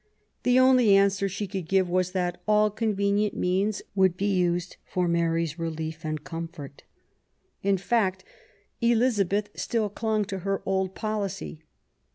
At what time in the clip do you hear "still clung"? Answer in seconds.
9.53-10.25